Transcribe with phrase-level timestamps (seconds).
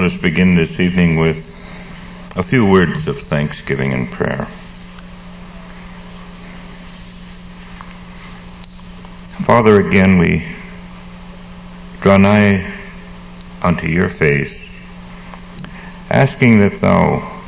[0.00, 1.46] Let us begin this evening with
[2.34, 4.46] a few words of thanksgiving and prayer.
[9.44, 10.46] Father, again we
[12.00, 12.80] draw nigh
[13.62, 14.66] unto your face,
[16.08, 17.42] asking that thou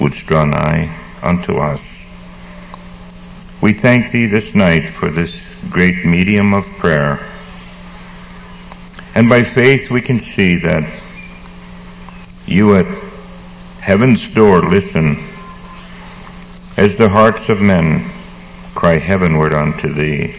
[0.00, 1.80] wouldst draw nigh unto us.
[3.62, 5.40] We thank thee this night for this
[5.70, 7.24] great medium of prayer.
[9.14, 11.04] And by faith we can see that
[12.58, 12.86] you at
[13.78, 15.24] heaven's door listen
[16.76, 18.10] as the hearts of men
[18.74, 20.34] cry heavenward unto thee.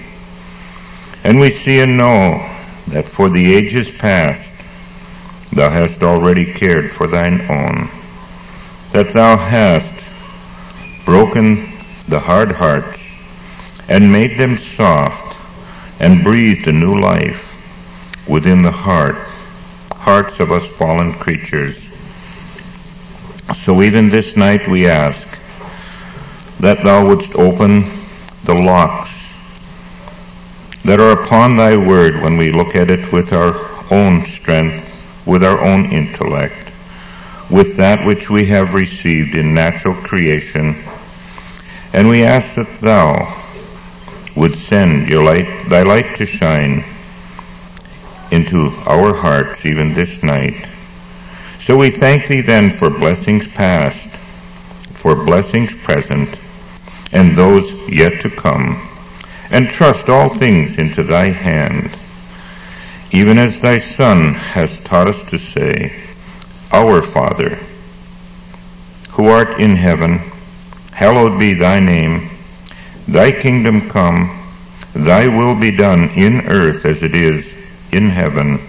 [1.23, 2.45] And we see and know
[2.87, 4.51] that for the ages past
[5.53, 7.89] thou hast already cared for thine own,
[8.91, 9.93] that thou hast
[11.05, 11.71] broken
[12.09, 12.99] the hard hearts
[13.87, 15.37] and made them soft
[16.01, 17.45] and breathed a new life
[18.27, 19.15] within the heart,
[19.93, 21.88] hearts of us fallen creatures.
[23.55, 25.27] So even this night we ask
[26.59, 27.99] that thou wouldst open
[28.43, 29.09] the locks
[30.85, 33.55] that are upon thy word when we look at it with our
[33.91, 36.71] own strength, with our own intellect,
[37.49, 40.83] with that which we have received in natural creation.
[41.91, 43.35] And we ask that thou
[44.35, 46.85] would send your light, thy light to shine
[48.31, 50.67] into our hearts even this night
[51.69, 54.09] so we thank thee then for blessings past,
[54.91, 56.35] for blessings present,
[57.11, 58.89] and those yet to come,
[59.51, 61.95] and trust all things into thy hand,
[63.11, 66.09] even as thy Son has taught us to say,
[66.71, 67.59] Our Father,
[69.11, 70.31] who art in heaven,
[70.91, 72.31] hallowed be thy name,
[73.07, 74.43] thy kingdom come,
[74.95, 77.47] thy will be done in earth as it is
[77.91, 78.68] in heaven.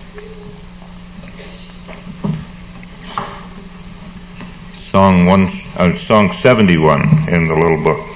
[4.91, 5.47] Song one
[5.77, 8.10] uh, Song 71 in the little book.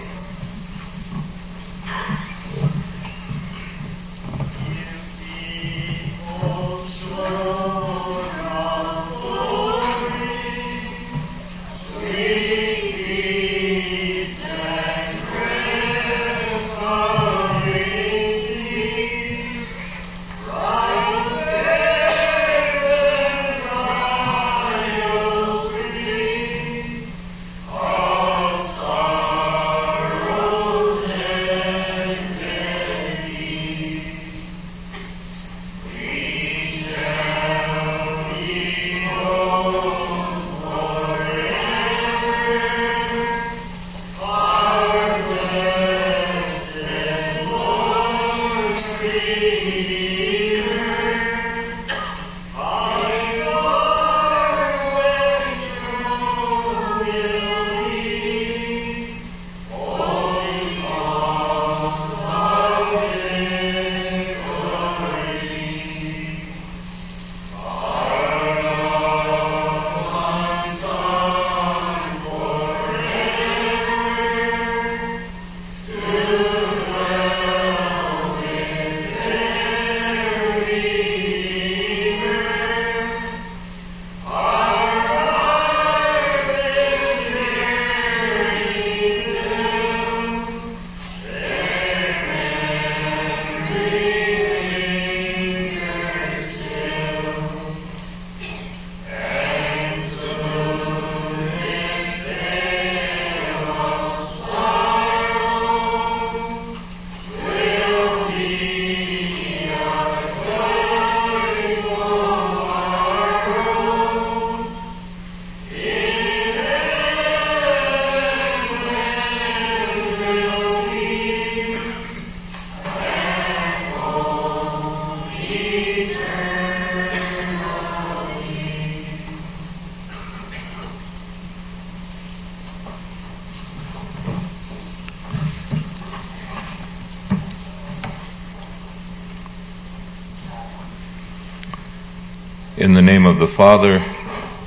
[143.35, 144.01] Of the Father,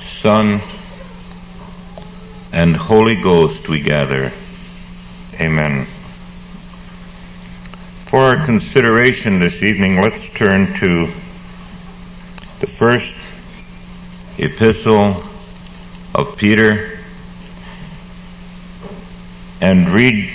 [0.03, 0.61] Son,
[2.53, 4.31] and Holy Ghost we gather.
[5.41, 5.87] Amen.
[8.09, 11.07] For our consideration this evening, let's turn to
[12.61, 13.15] the first
[14.37, 15.23] epistle
[16.15, 16.99] of Peter
[19.63, 20.29] and read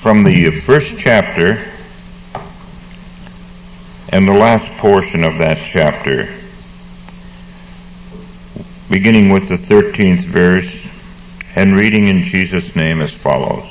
[0.00, 1.72] from the first chapter
[4.08, 6.40] and the last portion of that chapter
[8.94, 10.86] beginning with the 13th verse
[11.56, 13.64] and reading in Jesus' name as follows.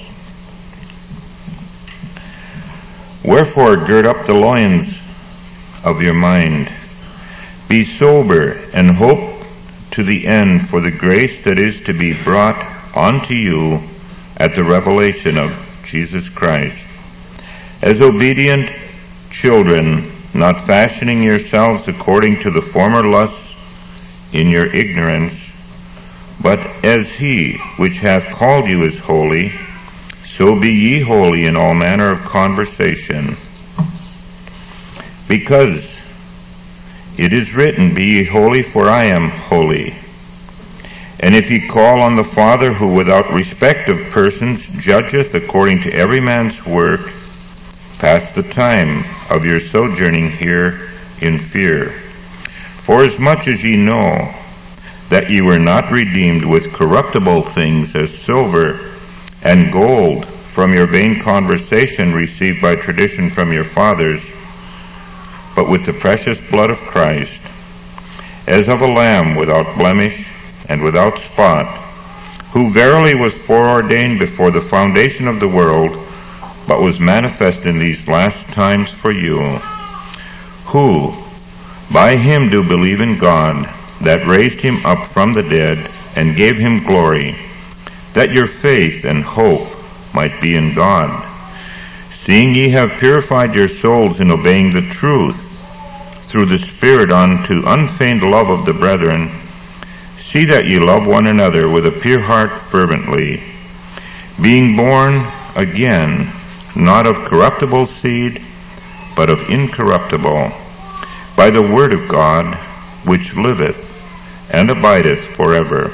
[3.24, 5.00] Wherefore gird up the loins
[5.82, 6.70] of your mind.
[7.70, 9.46] Be sober and hope
[9.92, 12.60] to the end for the grace that is to be brought
[12.94, 13.80] unto you
[14.36, 16.86] at the revelation of Jesus Christ.
[17.82, 18.70] As obedient
[19.32, 23.53] children, not fashioning yourselves according to the former lusts
[24.34, 25.34] in your ignorance,
[26.42, 29.54] but as he which hath called you is holy,
[30.26, 33.38] so be ye holy in all manner of conversation.
[35.28, 35.90] Because
[37.18, 39.96] it is written, Be ye holy, for I am holy.
[41.20, 45.94] And if ye call on the Father, who without respect of persons judgeth according to
[45.94, 47.00] every man's work,
[48.00, 50.90] pass the time of your sojourning here
[51.22, 52.03] in fear.
[52.84, 54.36] For as much as ye know
[55.08, 58.92] that ye were not redeemed with corruptible things as silver
[59.42, 64.22] and gold from your vain conversation received by tradition from your fathers,
[65.56, 67.40] but with the precious blood of Christ,
[68.48, 70.28] as of a lamb without blemish
[70.68, 71.66] and without spot,
[72.52, 75.92] who verily was foreordained before the foundation of the world,
[76.68, 79.40] but was manifest in these last times for you,
[80.66, 81.23] who,
[81.94, 83.72] by him do believe in God,
[84.02, 87.38] that raised him up from the dead and gave him glory,
[88.14, 89.68] that your faith and hope
[90.12, 91.30] might be in God.
[92.12, 95.52] Seeing ye have purified your souls in obeying the truth,
[96.24, 99.30] through the Spirit unto unfeigned love of the brethren,
[100.18, 103.44] see that ye love one another with a pure heart fervently,
[104.42, 106.32] being born again,
[106.76, 108.44] not of corruptible seed,
[109.16, 110.52] but of incorruptible
[111.36, 112.56] by the word of God,
[113.06, 113.92] which liveth
[114.52, 115.90] and abideth forever.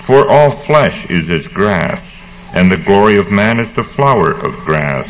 [0.00, 2.16] For all flesh is as grass,
[2.52, 5.08] and the glory of man is the flower of grass.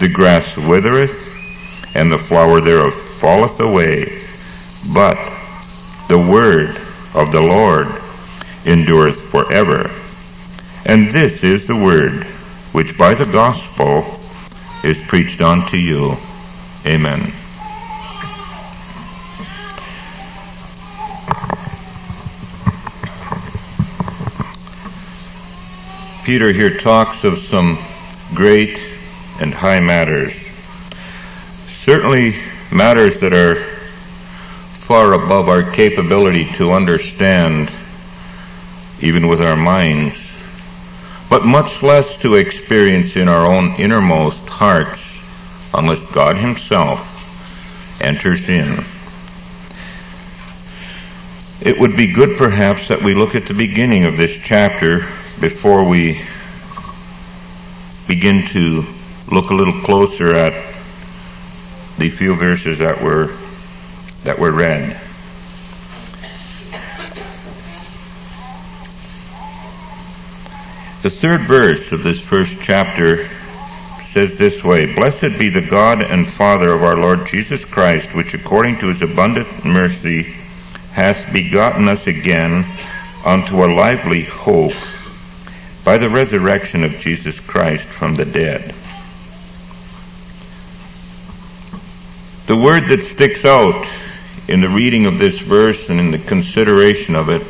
[0.00, 1.16] The grass withereth,
[1.94, 4.26] and the flower thereof falleth away,
[4.92, 5.16] but
[6.08, 6.76] the word
[7.14, 7.88] of the Lord
[8.64, 9.90] endureth forever.
[10.84, 12.24] And this is the word
[12.72, 14.18] which by the gospel
[14.82, 16.16] is preached unto you.
[16.84, 17.32] Amen.
[26.24, 27.76] Peter here talks of some
[28.32, 28.78] great
[29.40, 30.32] and high matters.
[31.84, 32.36] Certainly
[32.70, 33.56] matters that are
[34.82, 37.72] far above our capability to understand,
[39.00, 40.14] even with our minds,
[41.28, 45.18] but much less to experience in our own innermost hearts
[45.74, 47.00] unless God Himself
[48.00, 48.84] enters in.
[51.60, 55.08] It would be good perhaps that we look at the beginning of this chapter
[55.40, 56.22] before we
[58.06, 58.84] begin to
[59.30, 60.52] look a little closer at
[61.98, 63.36] the few verses that were
[64.24, 65.00] that were read.
[71.02, 73.28] The third verse of this first chapter
[74.12, 78.34] says this way, Blessed be the God and Father of our Lord Jesus Christ, which
[78.34, 80.34] according to his abundant mercy
[80.92, 82.64] hath begotten us again
[83.24, 84.74] unto a lively hope
[85.84, 88.74] by the resurrection of Jesus Christ from the dead.
[92.46, 93.86] The word that sticks out
[94.48, 97.46] in the reading of this verse and in the consideration of it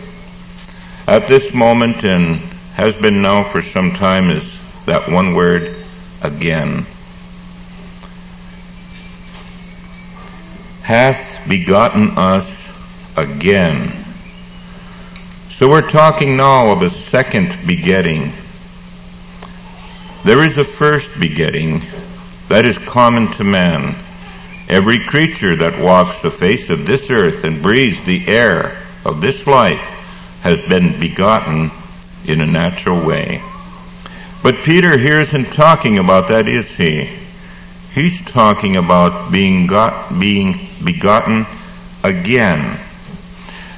[1.07, 2.37] at this moment and
[2.75, 5.75] has been now for some time is that one word
[6.23, 6.87] again.
[10.83, 12.63] Hath begotten us
[13.17, 14.02] again.
[15.53, 18.33] So we're talking now of a second begetting.
[20.25, 21.83] There is a first begetting
[22.49, 23.95] that is common to man,
[24.73, 29.47] Every creature that walks the face of this earth and breathes the air of this
[29.47, 29.81] life
[30.41, 31.71] has been begotten
[32.25, 33.43] in a natural way.
[34.43, 37.11] But Peter here isn't talking about that, is he?
[37.95, 41.45] He's talking about being got, being begotten
[42.03, 42.81] again.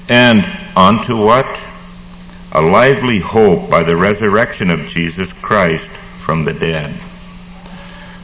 [0.08, 0.44] And
[0.76, 1.63] unto what?
[2.54, 5.88] A lively hope by the resurrection of Jesus Christ
[6.24, 6.94] from the dead.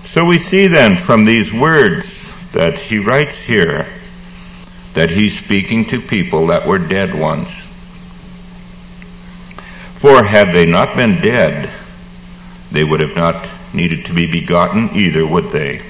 [0.05, 2.07] So we see then from these words
[2.53, 3.89] that he writes here
[4.95, 7.51] that he's speaking to people that were dead once.
[9.95, 11.71] For had they not been dead,
[12.71, 15.83] they would have not needed to be begotten either, would they?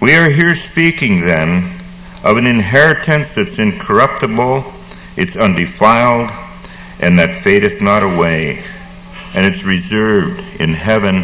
[0.00, 1.78] We are here speaking then
[2.22, 4.72] of an inheritance that's incorruptible,
[5.16, 6.30] it's undefiled,
[7.00, 8.64] and that fadeth not away,
[9.34, 11.22] and it's reserved in heaven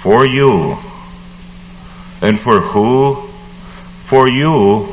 [0.00, 0.78] for you.
[2.22, 3.28] And for who?
[4.04, 4.84] For you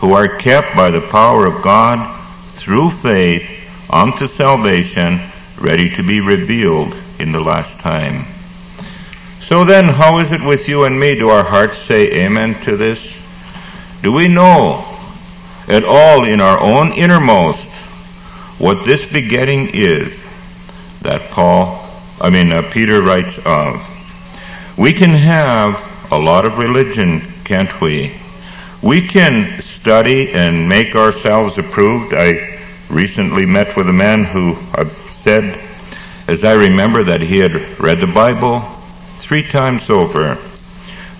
[0.00, 2.14] who are kept by the power of God
[2.50, 3.48] through faith
[3.88, 5.20] unto salvation,
[5.58, 8.26] ready to be revealed in the last time.
[9.40, 11.14] So then, how is it with you and me?
[11.14, 13.16] Do our hearts say amen to this?
[14.02, 14.84] Do we know
[15.68, 17.65] at all in our own innermost
[18.58, 20.18] what this begetting is
[21.02, 21.86] that Paul,
[22.20, 23.82] I mean, uh, Peter writes of?
[24.78, 28.18] We can have a lot of religion, can't we?
[28.82, 32.14] We can study and make ourselves approved.
[32.14, 34.56] I recently met with a man who
[35.12, 35.60] said,
[36.28, 38.60] as I remember, that he had read the Bible
[39.18, 40.38] three times over.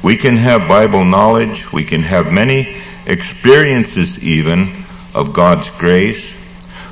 [0.02, 1.72] We can have Bible knowledge.
[1.72, 6.35] We can have many experiences even of God's grace.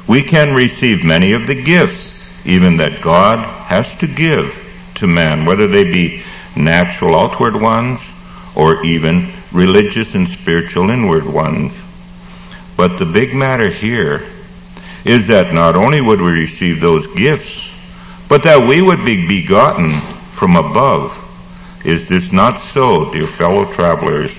[0.07, 4.55] We can receive many of the gifts even that God has to give
[4.97, 6.23] to man, whether they be
[6.57, 8.01] natural outward ones
[8.55, 11.73] or even religious and spiritual inward ones.
[12.77, 14.23] But the big matter here
[15.05, 17.71] is that not only would we receive those gifts,
[18.29, 20.01] but that we would be begotten
[20.33, 21.21] from above.
[21.85, 24.37] Is this not so, dear fellow travelers?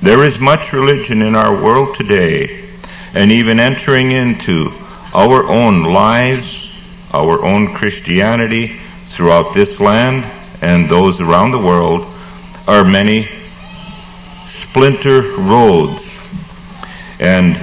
[0.00, 2.68] There is much religion in our world today,
[3.14, 4.72] and even entering into
[5.14, 6.70] our own lives,
[7.12, 10.24] our own Christianity throughout this land
[10.60, 12.06] and those around the world
[12.66, 13.28] are many
[14.48, 16.04] splinter roads.
[17.20, 17.56] And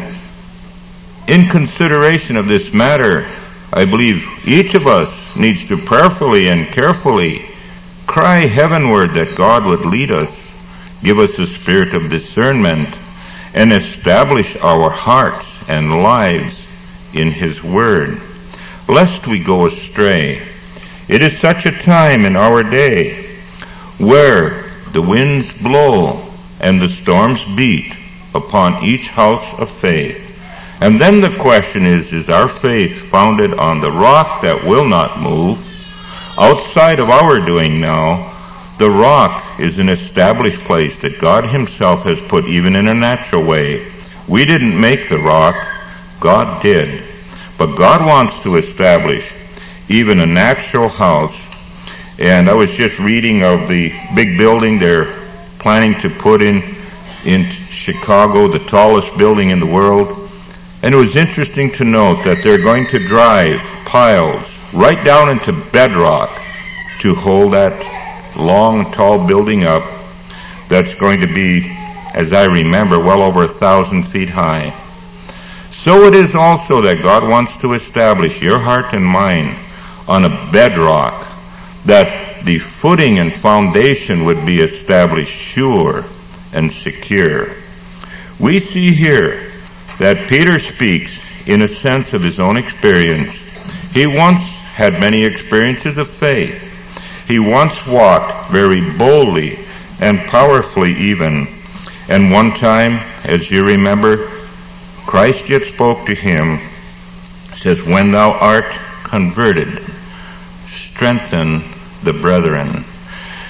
[1.28, 3.28] in consideration of this matter,
[3.72, 7.46] I believe each of us needs to prayerfully and carefully
[8.06, 10.52] Cry heavenward that God would lead us,
[11.02, 12.96] give us a spirit of discernment,
[13.54, 16.65] and establish our hearts and lives
[17.16, 18.22] in His Word,
[18.88, 20.42] lest we go astray.
[21.08, 23.38] It is such a time in our day
[23.98, 26.30] where the winds blow
[26.60, 27.94] and the storms beat
[28.34, 30.22] upon each house of faith.
[30.82, 35.22] And then the question is, is our faith founded on the rock that will not
[35.22, 35.58] move,
[36.38, 38.34] outside of our doing now,
[38.78, 43.44] the rock is an established place that God himself has put even in a natural
[43.44, 43.90] way.
[44.28, 45.56] We didn't make the rock,
[46.20, 47.05] God did.
[47.58, 49.32] But God wants to establish
[49.90, 51.36] even a natural house.
[52.18, 55.14] And I was just reading of the big building they're
[55.60, 56.76] planning to put in,
[57.26, 60.30] in Chicago, the tallest building in the world.
[60.82, 64.44] And it was interesting to note that they're going to drive piles
[64.74, 66.30] right down into bedrock
[67.00, 67.74] to hold that
[68.36, 69.84] long, tall building up
[70.68, 71.66] that's going to be,
[72.14, 74.74] as I remember, well over a thousand feet high.
[75.86, 79.56] So it is also that God wants to establish your heart and mind
[80.08, 81.28] on a bedrock,
[81.86, 86.04] that the footing and foundation would be established sure
[86.54, 87.52] and secure.
[88.40, 89.52] We see here
[90.00, 93.36] that Peter speaks in a sense of his own experience.
[93.94, 96.64] He once had many experiences of faith.
[97.28, 99.60] He once walked very boldly
[100.00, 101.48] and powerfully even.
[102.10, 104.35] And one time, as you remember,
[105.06, 106.60] Christ yet spoke to him,
[107.56, 108.72] says, when thou art
[109.04, 109.86] converted,
[110.68, 111.64] strengthen
[112.04, 112.84] the brethren.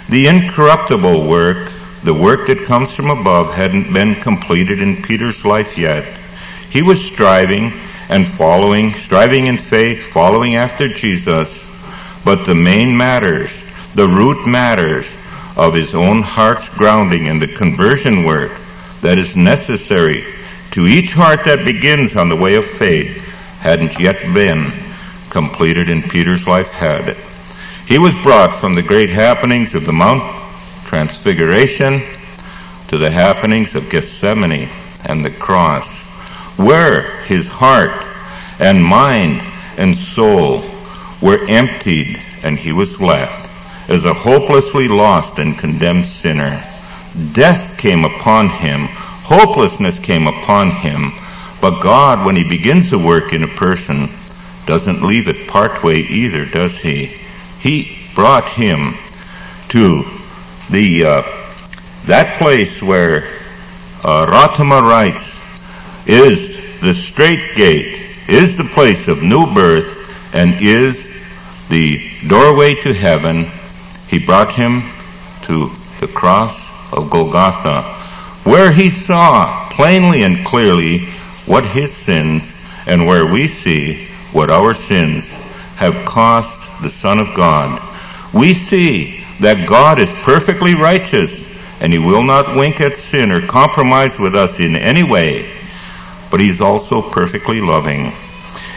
[0.10, 1.72] The incorruptible work,
[2.04, 6.06] the work that comes from above, hadn't been completed in Peter's life yet.
[6.70, 7.72] He was striving
[8.10, 11.64] and following, striving in faith, following after Jesus.
[12.24, 13.50] But the main matters,
[13.96, 15.06] the root matters
[15.56, 18.52] of his own heart's grounding in the conversion work
[19.02, 20.35] that is necessary
[20.76, 23.16] to each heart that begins on the way of faith
[23.60, 24.74] hadn't yet been
[25.30, 27.18] completed in Peter's life had it.
[27.88, 30.22] He was brought from the great happenings of the Mount
[30.84, 32.02] Transfiguration
[32.90, 34.68] to the happenings of Gethsemane
[35.06, 35.88] and the cross,
[36.58, 38.06] where his heart
[38.60, 39.42] and mind
[39.78, 40.62] and soul
[41.22, 43.50] were emptied and he was left
[43.90, 46.62] as a hopelessly lost and condemned sinner.
[47.32, 48.90] Death came upon him,
[49.26, 51.12] hopelessness came upon him,
[51.62, 54.10] but God, when he begins to work in a person,
[54.66, 57.08] doesn't leave it partway either, does he?
[57.60, 58.96] He brought him
[59.70, 60.04] to
[60.70, 61.22] the uh,
[62.06, 63.26] that place where
[64.04, 65.32] uh, Raattamaa writes
[66.06, 71.04] is the straight gate, is the place of new birth, and is
[71.70, 73.48] the doorway to heaven.
[74.08, 74.92] He brought him
[75.44, 77.95] to the cross of Golgotha,
[78.46, 81.06] where he saw plainly and clearly
[81.48, 82.44] what his sins
[82.86, 85.28] and where we see what our sins
[85.78, 87.82] have cost the Son of God.
[88.34, 91.44] We see that God is perfectly righteous
[91.82, 95.52] and he will not wink at sin or compromise with us in any way,
[96.30, 98.14] but he's also perfectly loving.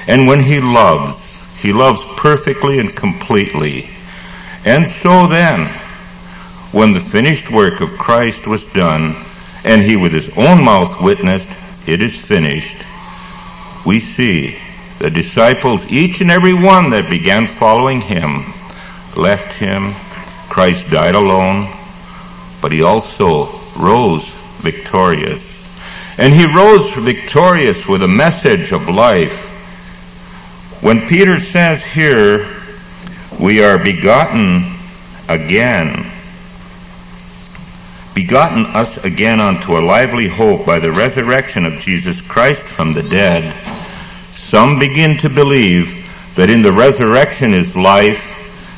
[0.07, 3.91] And when he loves, he loves perfectly and completely.
[4.65, 5.67] And so then,
[6.73, 9.15] when the finished work of Christ was done,
[9.65, 11.49] and he with his own mouth witnessed,
[11.87, 12.77] it is finished,
[13.87, 14.59] we see
[14.99, 18.53] the disciples, each and every one that began following him,
[19.17, 19.95] left him.
[20.49, 21.73] Christ died alone,
[22.61, 23.47] but he also
[23.79, 25.63] rose victorious.
[26.19, 29.49] And he rose victorious with a message of life.
[30.83, 32.47] When Peter says here,
[33.39, 34.75] we are begotten
[35.29, 36.11] again,
[38.19, 43.03] begotten us again unto a lively hope by the resurrection of Jesus Christ from the
[43.05, 43.55] dead,
[44.35, 46.05] some begin to believe
[46.35, 48.21] that in the resurrection is life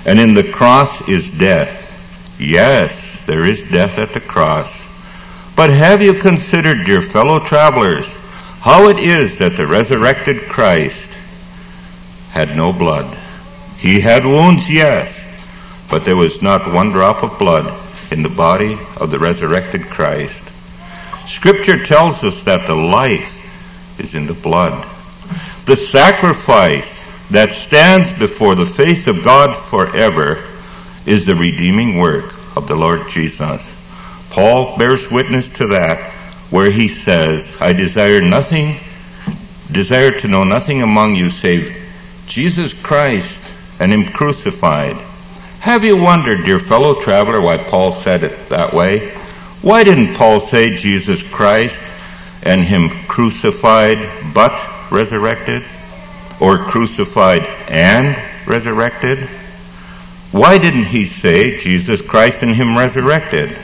[0.05, 1.91] and in the cross is death.
[2.39, 4.71] Yes, there is death at the cross.
[5.57, 8.05] But have you considered, dear fellow travelers,
[8.61, 11.09] how it is that the resurrected Christ
[12.33, 13.17] had no blood?
[13.79, 15.19] He had wounds, yes,
[15.89, 20.43] but there was not one drop of blood in the body of the resurrected Christ.
[21.27, 23.37] Scripture tells us that the life
[23.99, 24.87] is in the blood.
[25.67, 26.99] The sacrifice
[27.31, 30.47] that stands before the face of God forever
[31.07, 33.77] is the redeeming work of the Lord Jesus.
[34.31, 36.13] Paul bears witness to that
[36.51, 38.79] where he says, I desire nothing,
[39.71, 41.77] desire to know nothing among you save
[42.27, 43.43] Jesus Christ
[43.81, 44.97] and Him crucified.
[45.61, 49.11] Have you wondered, dear fellow traveler, why Paul said it that way?
[49.61, 51.79] Why didn't Paul say Jesus Christ
[52.43, 55.63] and Him crucified but resurrected?
[56.41, 58.17] Or crucified and
[58.49, 59.19] resurrected?
[60.33, 63.55] Why didn't he say Jesus Christ and Him resurrected?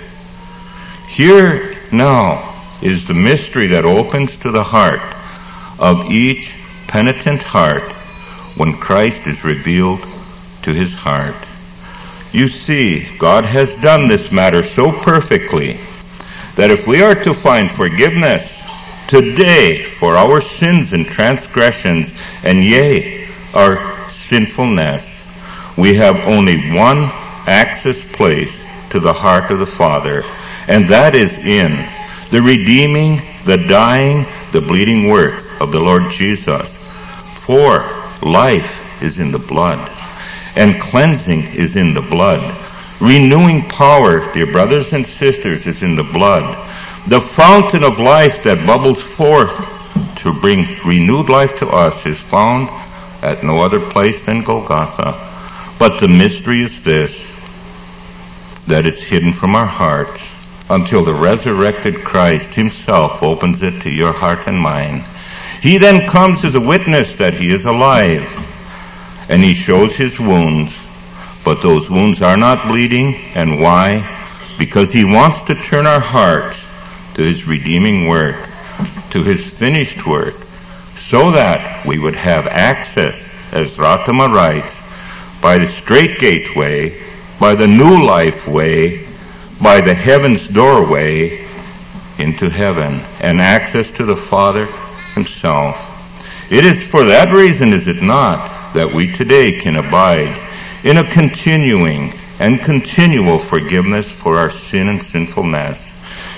[1.08, 5.00] Here now is the mystery that opens to the heart
[5.78, 6.50] of each
[6.88, 7.90] penitent heart
[8.54, 10.00] when Christ is revealed
[10.62, 11.45] to his heart.
[12.32, 15.80] You see, God has done this matter so perfectly
[16.56, 18.62] that if we are to find forgiveness
[19.08, 22.10] today for our sins and transgressions
[22.42, 25.22] and yea, our sinfulness,
[25.76, 27.10] we have only one
[27.46, 28.52] access place
[28.90, 30.22] to the heart of the Father,
[30.68, 31.72] and that is in
[32.30, 36.76] the redeeming, the dying, the bleeding work of the Lord Jesus.
[37.44, 37.78] For
[38.22, 39.90] life is in the blood,
[40.56, 42.56] and cleansing is in the blood.
[43.00, 46.56] Renewing power, dear brothers and sisters, is in the blood.
[47.08, 49.54] The fountain of life that bubbles forth
[50.22, 52.68] to bring renewed life to us is found
[53.22, 55.12] at no other place than Golgotha.
[55.78, 57.30] But the mystery is this,
[58.66, 60.26] that it's hidden from our hearts
[60.70, 65.04] until the resurrected Christ himself opens it to your heart and mine.
[65.60, 68.45] He then comes as a witness that he is alive
[69.28, 70.72] and he shows his wounds,
[71.44, 74.12] but those wounds are not bleeding and why?
[74.58, 76.58] Because he wants to turn our hearts
[77.14, 78.36] to his redeeming work,
[79.10, 80.34] to his finished work,
[80.98, 84.80] so that we would have access, as Raattamaa writes,
[85.40, 87.02] by the straight gateway,
[87.38, 89.06] by the new life way,
[89.62, 91.46] by the heaven's doorway
[92.18, 94.66] into heaven and access to the Father
[95.14, 95.76] himself.
[96.50, 100.38] It is for that reason, is it not, that we today can abide
[100.84, 105.90] in a continuing and continual forgiveness for our sin and sinfulness.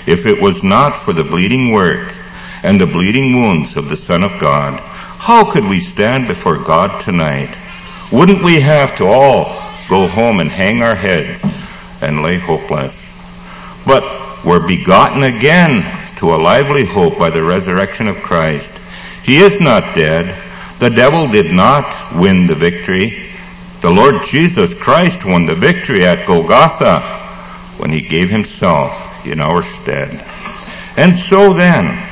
[0.07, 2.15] If it was not for the bleeding work
[2.63, 7.03] and the bleeding wounds of the Son of God, how could we stand before God
[7.03, 7.55] tonight
[8.11, 9.45] wouldn't we have to all
[9.87, 11.39] go home and hang our heads
[12.01, 12.99] and lay hopeless?
[13.85, 15.83] But we're begotten again
[16.17, 18.71] to a lively hope by the resurrection of Christ.
[19.23, 20.48] He is not dead.
[20.79, 23.31] The devil did not win the victory.
[23.81, 27.01] The Lord Jesus Christ won the victory at Golgotha
[27.77, 28.93] when he gave himself
[29.25, 30.25] in our stead.
[30.95, 32.07] And so then,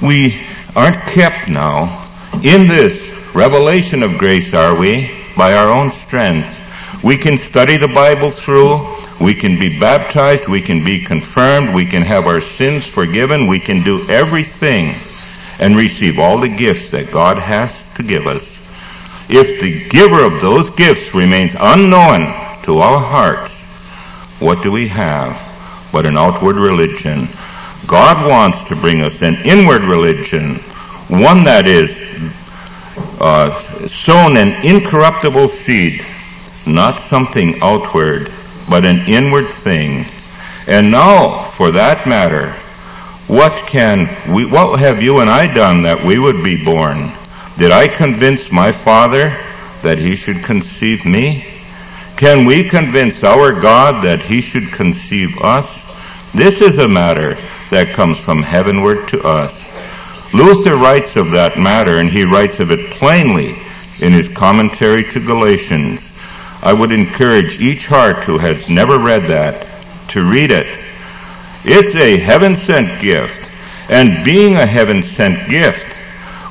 [0.00, 0.40] we
[0.74, 2.08] aren't kept now
[2.42, 6.48] in this revelation of grace, are we, by our own strength.
[7.04, 11.84] We can study the Bible through, we can be baptized, we can be confirmed, we
[11.84, 14.94] can have our sins forgiven, we can do everything
[15.60, 18.58] and receive all the gifts that God has to give us.
[19.28, 22.22] If the giver of those gifts remains unknown
[22.64, 23.52] to our hearts,
[24.40, 25.38] what do we have
[25.92, 27.28] but an outward religion?
[27.86, 30.56] God wants to bring us an inward religion,
[31.08, 31.94] one that is
[33.20, 36.04] uh, sown an incorruptible seed,
[36.66, 38.32] not something outward,
[38.68, 40.06] but an inward thing.
[40.66, 42.54] And now, for that matter,
[43.30, 47.12] what can we, what have you and I done that we would be born?
[47.58, 49.28] Did I convince my father
[49.82, 51.46] that he should conceive me?
[52.16, 55.68] Can we convince our God that he should conceive us?
[56.34, 57.36] This is a matter
[57.70, 59.54] that comes from heavenward to us.
[60.34, 63.50] Luther writes of that matter and he writes of it plainly
[64.00, 66.10] in his commentary to Galatians.
[66.62, 69.68] I would encourage each heart who has never read that
[70.08, 70.66] to read it.
[71.64, 73.48] It's a heaven sent gift.
[73.90, 75.94] And being a heaven sent gift,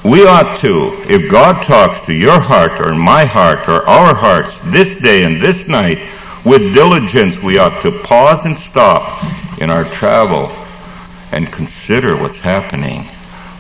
[0.04, 4.58] we ought to, if God talks to your heart or my heart or our hearts
[4.66, 6.00] this day and this night,
[6.46, 9.24] with diligence we ought to pause and stop
[9.60, 10.48] in our travel
[11.32, 13.06] and consider what's happening.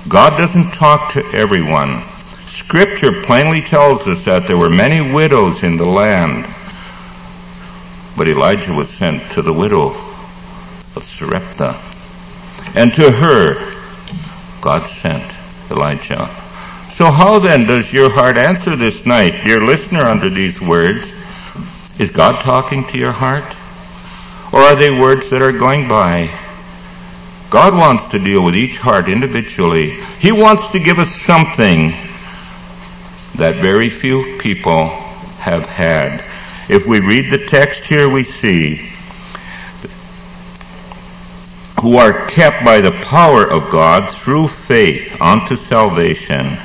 [0.07, 2.03] God doesn't talk to everyone.
[2.47, 6.45] Scripture plainly tells us that there were many widows in the land.
[8.17, 10.08] But Elijah was sent to the widow
[10.99, 11.79] of Sarepta.
[12.75, 13.73] And to her,
[14.61, 15.23] God sent
[15.71, 16.27] Elijah.
[16.95, 21.07] So how then does your heart answer this night, dear listener, under these words?
[21.97, 23.55] Is God talking to your heart?
[24.51, 26.37] Or are they words that are going by?
[27.49, 29.91] God wants to deal with each heart individually.
[30.19, 31.91] He wants to give us something
[33.35, 34.89] that very few people
[35.39, 36.25] have had.
[36.69, 38.89] If we read the text here, we see
[41.81, 46.59] who are kept by the power of God through faith unto salvation.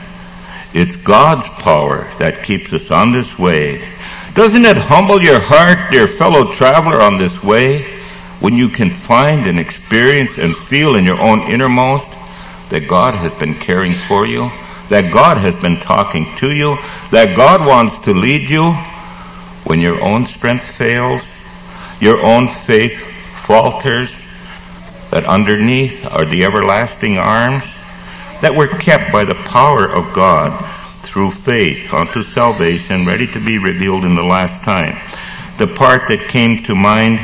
[0.73, 3.89] It's God's power that keeps us on this way.
[4.35, 7.85] Doesn't it humble your heart, dear fellow traveler, on this way,
[8.41, 12.11] when you can find and experience and feel in your own innermost
[12.71, 14.51] that God has been caring for you?
[14.89, 16.77] that God has been talking to you,
[17.11, 18.73] that God wants to lead you
[19.65, 21.23] when your own strength fails,
[22.01, 22.97] your own faith
[23.47, 24.24] falters,
[25.15, 27.63] that underneath are the everlasting arms,
[28.43, 30.51] that we're kept by the power of God
[31.03, 34.99] through faith unto salvation, ready to be revealed in the last time.
[35.57, 37.21] The part that came to mind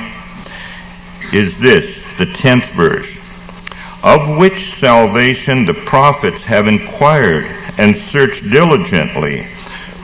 [1.33, 3.13] is this, the tenth verse
[4.05, 7.45] of which salvation the prophets have inquired
[7.77, 9.49] and searched diligently,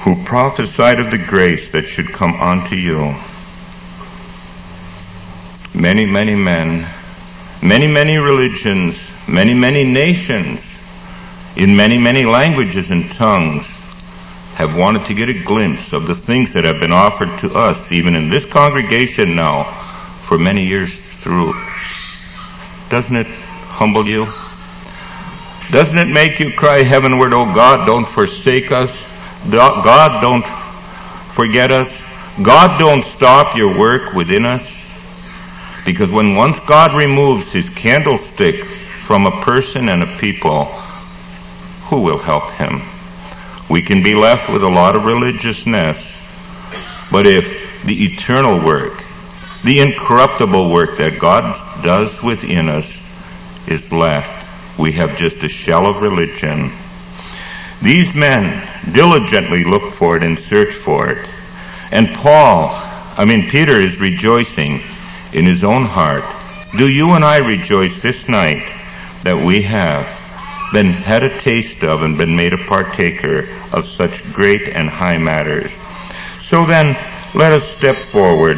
[0.00, 3.14] who prophesied of the grace that should come unto you.
[5.72, 6.92] Many, many men,
[7.66, 10.60] many, many religions, many, many nations,
[11.56, 13.66] in many, many languages and tongues,
[14.54, 17.90] have wanted to get a glimpse of the things that have been offered to us,
[17.90, 19.64] even in this congregation now,
[20.22, 21.52] for many years through.
[22.88, 24.26] Doesn't it humble you?
[25.72, 28.96] Doesn't it make you cry heavenward, oh God, don't forsake us?
[29.50, 30.46] God, don't
[31.34, 31.92] forget us.
[32.42, 34.75] God, don't stop your work within us.
[35.86, 38.64] Because when once God removes his candlestick
[39.06, 40.64] from a person and a people,
[41.84, 42.82] who will help him?
[43.70, 46.12] We can be left with a lot of religiousness,
[47.12, 49.04] but if the eternal work,
[49.62, 52.90] the incorruptible work that God does within us
[53.68, 54.78] is left.
[54.78, 56.72] We have just a shell of religion.
[57.80, 61.28] These men diligently look for it and search for it.
[61.92, 62.70] And Paul,
[63.16, 64.82] I mean Peter is rejoicing
[65.36, 66.24] in his own heart.
[66.76, 68.64] Do you and I rejoice this night
[69.22, 70.06] that we have
[70.72, 75.18] been had a taste of and been made a partaker of such great and high
[75.18, 75.70] matters?
[76.42, 76.96] So then,
[77.34, 78.56] let us step forward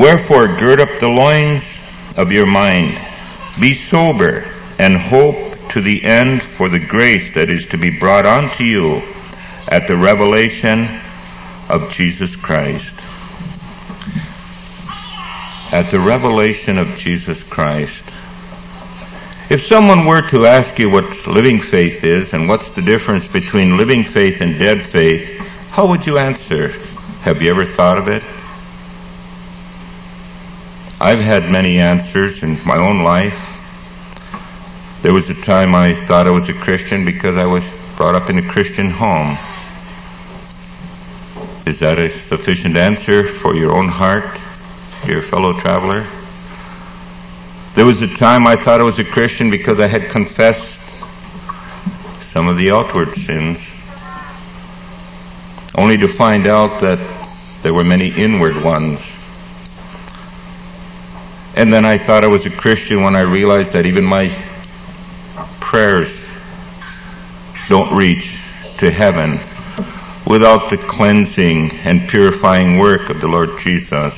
[0.00, 1.62] Wherefore gird up the loins
[2.16, 2.98] of your mind.
[3.60, 4.46] Be sober
[4.78, 9.02] and hope to the end for the grace that is to be brought unto you
[9.70, 11.00] at the revelation
[11.68, 12.92] of Jesus Christ.
[15.72, 18.04] At the revelation of Jesus Christ,
[19.48, 23.76] if someone were to ask you what living faith is and what's the difference between
[23.76, 25.38] living faith and dead faith,
[25.70, 26.70] how would you answer?
[27.22, 28.24] Have you ever thought of it?
[31.00, 33.38] I've had many answers in my own life.
[35.02, 37.62] There was a time I thought I was a Christian because I was
[37.96, 39.38] brought up in a Christian home.
[41.70, 44.40] Is that a sufficient answer for your own heart,
[45.06, 46.04] dear fellow traveler?
[47.76, 50.80] There was a time I thought I was a Christian because I had confessed
[52.32, 53.64] some of the outward sins,
[55.76, 56.98] only to find out that
[57.62, 59.00] there were many inward ones.
[61.54, 64.28] And then I thought I was a Christian when I realized that even my
[65.60, 66.10] prayers
[67.68, 68.40] don't reach
[68.78, 69.38] to heaven
[70.30, 74.14] without the cleansing and purifying work of the Lord Jesus.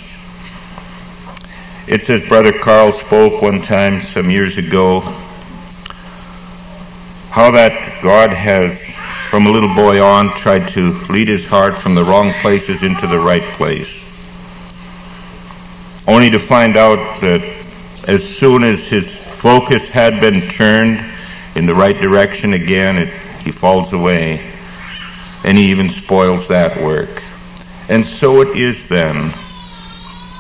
[1.87, 5.01] It's as Brother Carl spoke one time some years ago,
[7.31, 8.79] how that God has,
[9.31, 13.07] from a little boy on, tried to lead his heart from the wrong places into
[13.07, 13.91] the right place.
[16.07, 17.41] Only to find out that
[18.07, 21.03] as soon as his focus had been turned
[21.57, 23.09] in the right direction again, it,
[23.45, 24.52] he falls away.
[25.45, 27.23] And he even spoils that work.
[27.89, 29.33] And so it is then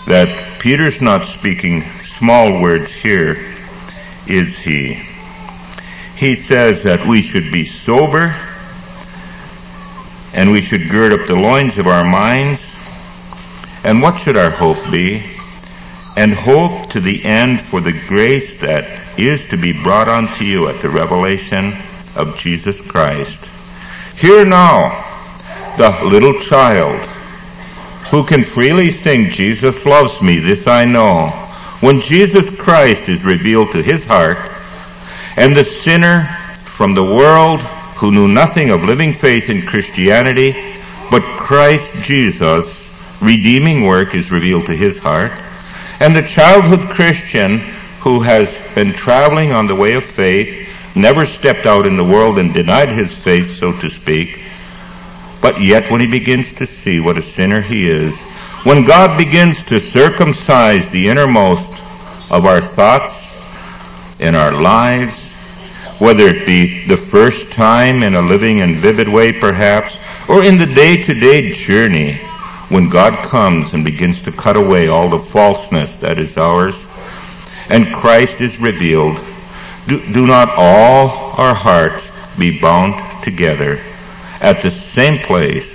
[0.07, 1.85] that Peter's not speaking
[2.19, 3.55] small words here,
[4.27, 5.07] is he?
[6.17, 8.35] He says that we should be sober
[10.33, 12.61] and we should gird up the loins of our minds.
[13.85, 15.25] And what should our hope be?
[16.17, 20.69] And hope to the end for the grace that is to be brought unto you
[20.69, 21.77] at the revelation
[22.15, 23.41] of Jesus Christ.
[24.17, 25.09] Hear now
[25.79, 27.09] the little child
[28.11, 31.31] who can freely sing, Jesus loves me, this I know.
[31.81, 34.39] When Jesus Christ is revealed to his heart,
[35.37, 36.25] and the sinner
[36.65, 37.61] from the world
[37.97, 40.53] who knew nothing of living faith in Christianity,
[41.11, 45.33] but Christ Jesus' redeeming work is revealed to his heart,
[46.01, 47.61] and the childhood Christian
[48.01, 50.62] who has been traveling on the way of faith,
[50.95, 54.41] never stepped out in the world and denied his faith, so to speak,
[55.41, 58.17] but yet when he begins to see what a sinner he is,
[58.65, 61.71] when God begins to circumcise the innermost
[62.31, 63.35] of our thoughts
[64.21, 65.19] in our lives,
[65.99, 69.97] whether it be the first time in a living and vivid way perhaps,
[70.29, 72.15] or in the day-to-day journey,
[72.69, 76.87] when God comes and begins to cut away all the falseness that is ours,
[77.69, 79.19] and Christ is revealed,
[79.87, 82.05] do, do not all our hearts
[82.39, 83.81] be bound together
[84.41, 85.73] at the same place,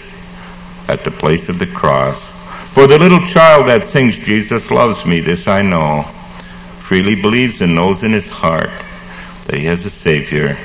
[0.88, 2.22] at the place of the cross.
[2.74, 6.04] For the little child that sings, Jesus loves me, this I know,
[6.80, 8.70] freely believes and knows in his heart
[9.46, 10.58] that he has a Savior.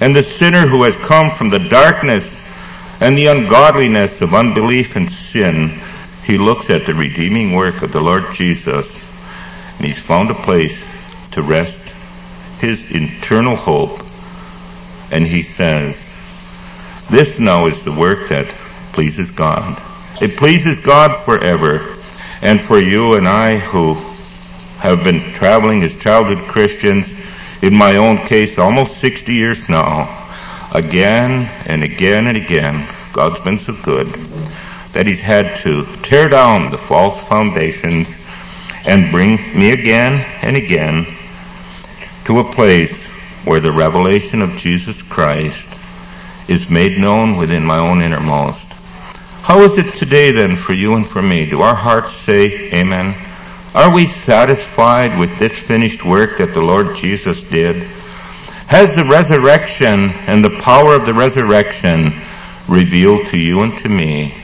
[0.00, 2.40] And the sinner who has come from the darkness
[3.00, 5.80] and the ungodliness of unbelief and sin,
[6.24, 9.02] he looks at the redeeming work of the Lord Jesus
[9.82, 10.80] and he's found a place
[11.32, 11.81] to rest
[12.62, 14.00] his internal hope.
[15.10, 16.00] And he says,
[17.10, 18.48] this now is the work that
[18.92, 19.76] pleases God.
[20.22, 21.98] It pleases God forever.
[22.40, 23.94] And for you and I who
[24.78, 27.12] have been traveling as childhood Christians,
[27.60, 30.08] in my own case, almost 60 years now,
[30.72, 34.06] again and again and again, God's been so good
[34.92, 38.08] that He's had to tear down the false foundations
[38.86, 41.06] and bring me again and again
[42.24, 42.92] to a place
[43.44, 45.68] where the revelation of Jesus Christ
[46.48, 48.66] is made known within my own innermost.
[49.42, 51.46] How is it today then for you and for me?
[51.46, 53.14] Do our hearts say amen?
[53.74, 57.82] Are we satisfied with this finished work that the Lord Jesus did?
[58.68, 62.12] Has the resurrection and the power of the resurrection
[62.68, 64.34] revealed to you and to me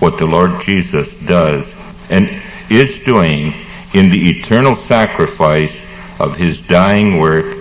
[0.00, 1.72] what the Lord Jesus does
[2.08, 3.54] and is doing
[3.94, 5.76] in the eternal sacrifice
[6.20, 7.56] of his dying work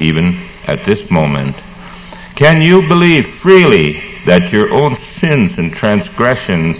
[0.00, 1.56] even at this moment
[2.34, 6.78] can you believe freely that your own sins and transgressions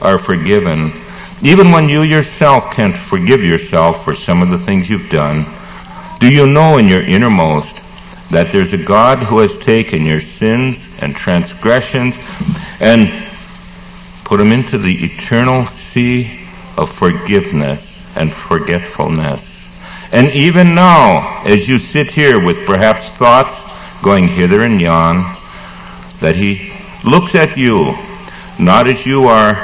[0.00, 0.92] are forgiven,
[1.42, 5.44] even when you yourself can't forgive yourself for some of the things you've done?
[6.20, 7.82] Do you know in your innermost
[8.30, 12.16] that there's a God who has taken your sins and transgressions
[12.80, 13.28] and
[14.24, 16.40] put them into the eternal sea
[16.78, 19.53] of forgiveness and forgetfulness?
[20.14, 23.52] And even now, as you sit here with perhaps thoughts
[24.00, 25.34] going hither and yon,
[26.20, 26.72] that he
[27.02, 27.96] looks at you,
[28.56, 29.56] not as you are,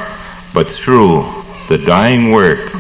[0.53, 1.23] but through
[1.69, 2.75] the dying work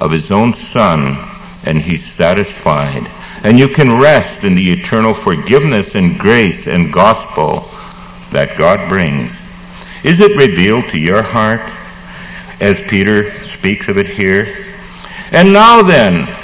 [0.00, 1.16] of his own son,
[1.62, 3.08] and he's satisfied.
[3.44, 7.70] And you can rest in the eternal forgiveness and grace and gospel
[8.32, 9.30] that God brings.
[10.02, 11.60] Is it revealed to your heart
[12.60, 14.74] as Peter speaks of it here?
[15.30, 16.41] And now then,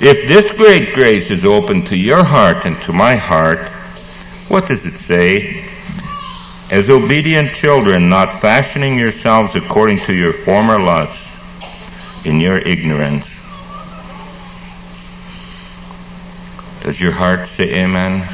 [0.00, 3.68] if this great grace is open to your heart and to my heart,
[4.48, 5.64] what does it say?
[6.70, 11.26] As obedient children, not fashioning yourselves according to your former lusts
[12.24, 13.26] in your ignorance.
[16.82, 18.28] Does your heart say amen?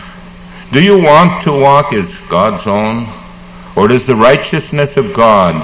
[0.70, 3.08] Do you want to walk as God's own?
[3.74, 5.54] Or does the righteousness of God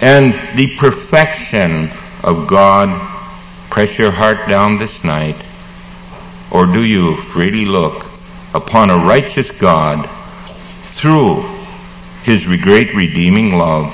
[0.00, 1.90] and the perfection
[2.22, 3.13] of God
[3.74, 5.34] press your heart down this night?
[6.52, 8.08] Or do you freely look
[8.54, 10.08] upon a righteous God
[10.90, 11.42] through
[12.22, 13.92] his great redeeming love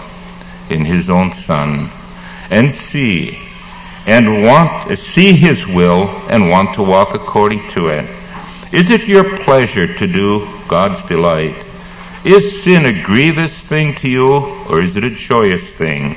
[0.69, 1.89] in his own son
[2.51, 3.39] and see
[4.07, 8.05] and want to see his will and want to walk according to it.
[8.75, 11.57] Is it your pleasure to do God's delight?
[12.23, 14.31] Is sin a grievous thing to you
[14.69, 16.17] or is it a joyous thing?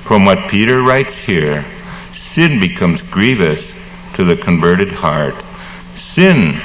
[0.00, 1.66] From what Peter writes here,
[2.34, 3.70] sin becomes grievous
[4.14, 5.34] to the converted heart.
[5.96, 6.60] Sin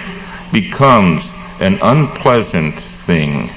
[0.51, 1.23] becomes
[1.59, 3.51] an unpleasant thing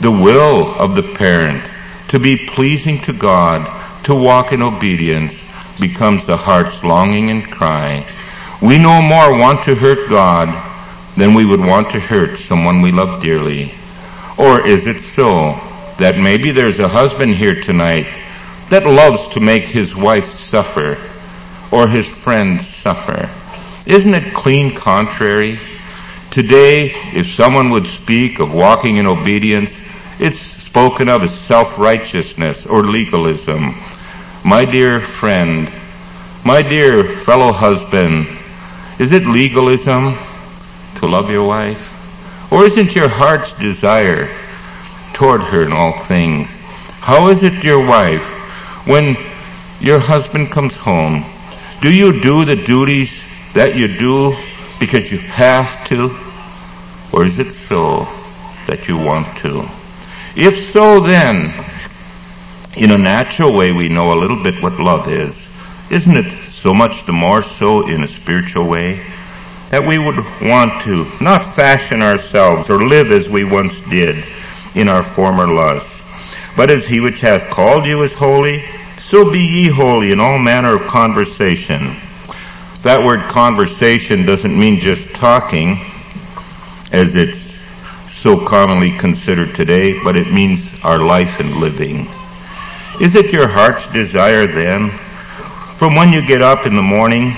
[0.00, 1.64] the will of the parent
[2.08, 3.66] to be pleasing to God,
[4.04, 5.34] to walk in obedience,
[5.80, 8.06] becomes the heart's longing and cry.
[8.60, 10.48] We no more want to hurt God
[11.16, 13.72] than we would want to hurt someone we love dearly.
[14.36, 15.52] Or is it so
[15.98, 18.06] that maybe there's a husband here tonight
[18.68, 21.07] that loves to make his wife suffer
[21.70, 23.30] or his friends suffer?
[23.86, 25.58] Isn't it clean contrary?
[26.30, 29.74] Today, if someone would speak of walking in obedience,
[30.18, 33.74] it's spoken of as self-righteousness or legalism.
[34.44, 35.70] My dear friend,
[36.44, 38.28] my dear fellow husband,
[38.98, 40.18] is it legalism
[40.96, 41.82] to love your wife?
[42.52, 44.28] Or isn't your heart's desire
[45.14, 46.48] toward her in all things?
[47.00, 48.24] How is it, your wife,
[48.86, 49.16] when
[49.80, 51.24] your husband comes home?
[51.80, 53.20] Do you do the duties
[53.54, 54.36] that you do
[54.80, 56.18] because you have to?
[57.12, 58.08] Or is it so
[58.66, 59.68] that you want to?
[60.34, 61.54] If so, then,
[62.76, 65.46] in a natural way, we know a little bit what love is.
[65.88, 69.06] Isn't it so much the more so in a spiritual way?
[69.70, 74.24] That we would want to not fashion ourselves or live as we once did
[74.74, 76.02] in our former lusts.
[76.56, 78.64] But as he which hath called you is holy,
[79.08, 81.96] so be ye holy in all manner of conversation.
[82.82, 85.80] That word conversation doesn't mean just talking,
[86.92, 87.50] as it's
[88.12, 92.06] so commonly considered today, but it means our life and living.
[93.00, 94.90] Is it your heart's desire then,
[95.78, 97.34] from when you get up in the morning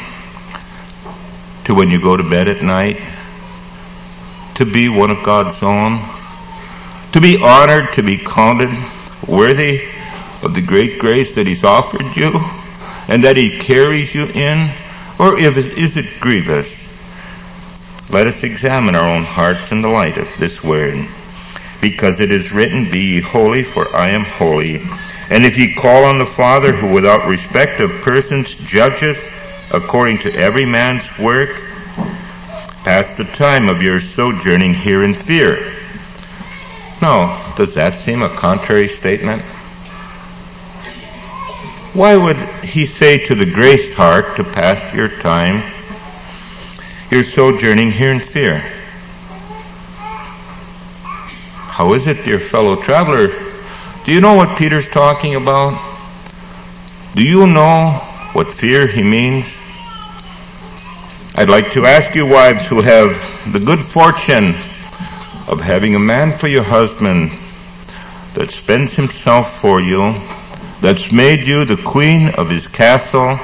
[1.67, 3.01] to when you go to bed at night,
[4.57, 6.01] to be one of God's own,
[7.13, 8.71] to be honored, to be counted
[9.29, 10.00] worthy
[10.43, 12.33] of the great grace that He's offered you
[13.09, 14.71] and that He carries you in?
[15.19, 16.87] Or if, is it grievous?
[18.09, 21.07] Let us examine our own hearts in the light of this word.
[21.81, 24.83] Because it is written, Be ye holy, for I am holy.
[25.31, 29.19] And if ye call on the Father, who without respect of persons judgeth
[29.71, 31.51] according to every man's work,
[32.83, 35.73] pass the time of your sojourning here in fear.
[37.01, 39.43] Now, does that seem a contrary statement?
[41.93, 45.63] Why would he say to the graced heart to pass your time
[47.11, 48.59] you're sojourning here in fear.
[51.67, 53.27] How is it, dear fellow traveler?
[54.05, 55.75] Do you know what Peter's talking about?
[57.15, 57.95] Do you know
[58.33, 59.45] what fear he means?
[61.35, 64.55] I'd like to ask you wives who have the good fortune
[65.49, 67.33] of having a man for your husband
[68.35, 70.15] that spends himself for you,
[70.81, 73.39] that's made you the queen of his castle,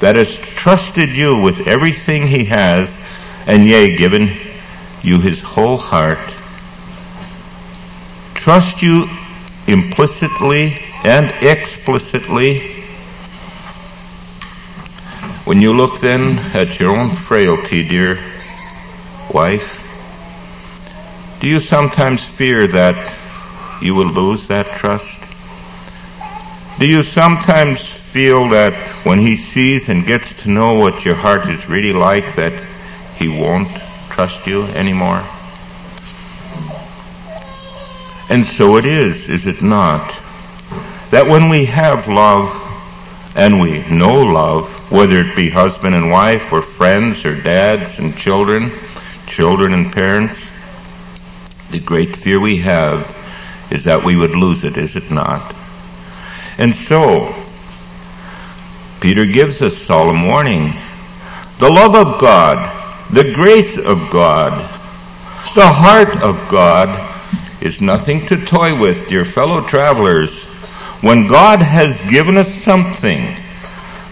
[0.00, 2.96] that has trusted you with everything he has,
[3.46, 4.30] and yea, given
[5.02, 6.18] you his whole heart,
[8.34, 9.08] trust you
[9.66, 12.76] implicitly and explicitly.
[15.44, 18.18] When you look then at your own frailty, dear
[19.32, 19.76] wife,
[21.40, 23.16] do you sometimes fear that
[23.82, 25.19] you will lose that trust?
[26.80, 28.74] Do you sometimes feel that
[29.06, 32.66] when he sees and gets to know what your heart is really like that
[33.16, 33.68] he won't
[34.08, 35.24] trust you anymore.
[38.28, 40.20] And so it is, is it not?
[41.10, 42.56] that when we have love
[43.34, 48.16] and we know love, whether it be husband and wife or friends or dads and
[48.16, 48.72] children,
[49.26, 50.40] children and parents,
[51.70, 53.16] the great fear we have
[53.70, 55.59] is that we would lose it, is it not?
[56.60, 57.34] And so,
[59.00, 60.74] Peter gives us solemn warning.
[61.58, 64.60] The love of God, the grace of God,
[65.54, 67.16] the heart of God
[67.62, 70.44] is nothing to toy with, dear fellow travelers.
[71.00, 73.34] When God has given us something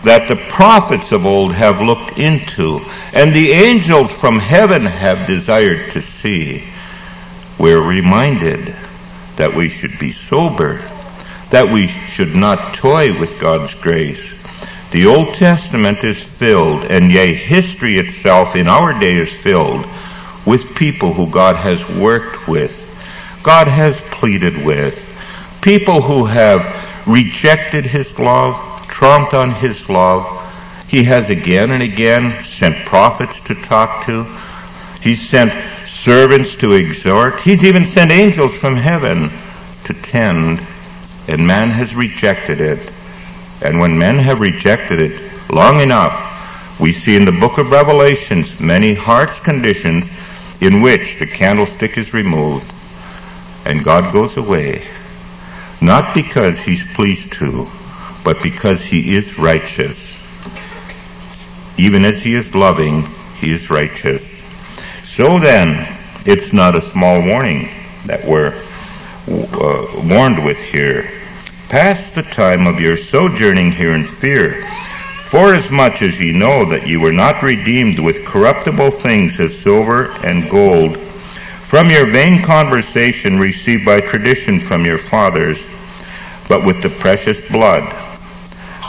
[0.05, 2.79] that the prophets of old have looked into
[3.13, 6.65] and the angels from heaven have desired to see,
[7.59, 8.75] we're reminded
[9.37, 10.79] that we should be sober,
[11.51, 14.35] that we should not toy with God's grace.
[14.91, 19.87] The Old Testament is filled, and yea, history itself in our day is filled
[20.47, 22.85] with people who God has worked with
[23.43, 25.03] God has pleaded with.
[25.63, 30.27] People who have rejected His love, trumped on His love.
[30.89, 34.25] He has again and again sent prophets to talk to.
[35.01, 35.53] He's sent
[35.87, 37.41] servants to exhort.
[37.41, 39.31] He's even sent angels from heaven
[39.85, 40.61] to tend.
[41.29, 42.91] And man has rejected it.
[43.63, 48.59] And when men have rejected it long enough, we see in the book of Revelations
[48.61, 50.07] many hearts conditions
[50.61, 52.73] in which the candlestick is removed
[53.65, 54.89] and God goes away,
[55.83, 57.69] not because he's pleased to,
[58.25, 60.15] but because he is righteous.
[61.77, 63.03] Even as he is loving,
[63.41, 64.41] he is righteous.
[65.05, 67.69] So then, it's not a small warning
[68.07, 68.61] that we're
[69.29, 71.11] uh, warned with here.
[71.69, 74.67] Pass the time of your sojourning here in fear,
[75.31, 80.49] forasmuch as ye know that ye were not redeemed with corruptible things as silver and
[80.51, 80.97] gold,
[81.67, 85.59] from your vain conversation received by tradition from your fathers,
[86.49, 87.85] but with the precious blood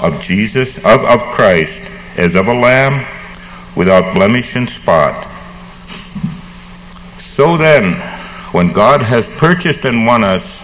[0.02, 1.82] of Jesus, of, of Christ,
[2.16, 3.06] as of a lamb
[3.76, 5.28] without blemish and spot.
[7.22, 8.19] So then,
[8.52, 10.60] when God has purchased and won us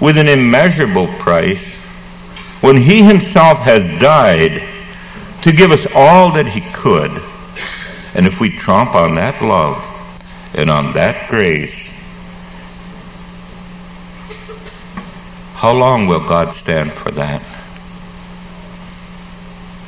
[0.00, 1.74] with an immeasurable price,
[2.60, 4.62] when He Himself has died
[5.42, 7.10] to give us all that He could,
[8.14, 9.82] and if we tromp on that love,
[10.54, 11.74] and on that grace,
[15.54, 17.42] how long will God stand for that?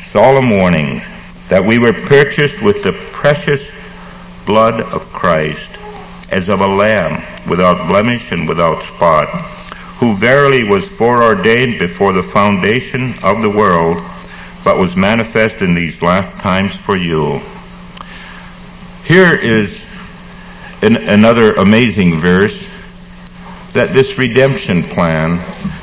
[0.02, 1.02] Solemn warning
[1.48, 3.70] that we were purchased with the precious
[4.46, 5.70] blood of Christ
[6.32, 9.28] as of a lamb without blemish and without spot,
[9.98, 14.02] who verily was foreordained before the foundation of the world,
[14.64, 17.40] but was manifest in these last times for you.
[19.04, 19.80] Here is
[20.80, 22.68] an, another amazing verse
[23.74, 25.38] that this redemption plan,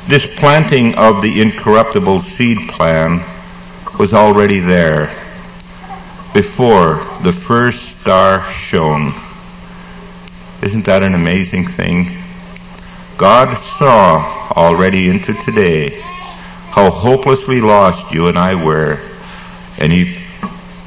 [0.08, 3.22] this planting of the incorruptible seed plan
[3.98, 5.06] was already there
[6.32, 9.12] before the first star shone.
[10.62, 12.18] Isn't that an amazing thing?
[13.16, 16.00] God saw already into today
[16.70, 19.00] how hopelessly lost you and I were,
[19.78, 20.18] and He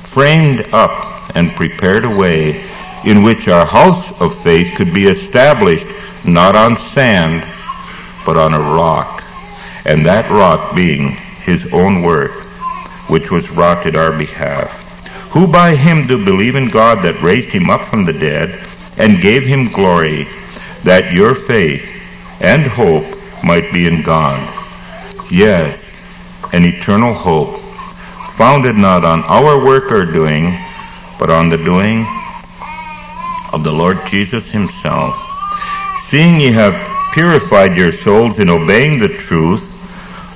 [0.03, 2.69] framed up and prepared a way
[3.03, 5.87] in which our house of faith could be established
[6.23, 7.41] not on sand,
[8.27, 9.23] but on a rock,
[9.85, 12.31] and that rock being his own work,
[13.09, 14.69] which was wrought in our behalf.
[15.31, 19.21] Who by him do believe in God that raised him up from the dead and
[19.21, 20.27] gave him glory,
[20.83, 21.83] that your faith
[22.39, 23.05] and hope
[23.43, 24.41] might be in God.
[25.31, 25.79] Yes,
[26.51, 27.59] an eternal hope,
[28.33, 30.57] founded not on our work or doing,
[31.19, 32.05] but on the doing
[33.53, 35.15] of the Lord Jesus himself,
[36.09, 36.75] seeing ye have
[37.13, 39.69] purified your souls in obeying the truth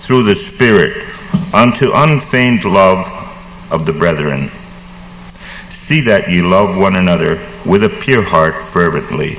[0.02, 1.06] through the Spirit
[1.54, 3.06] unto unfeigned love
[3.72, 4.52] of the brethren.
[5.72, 7.38] See that ye love one another
[7.68, 9.38] with a pure heart fervently.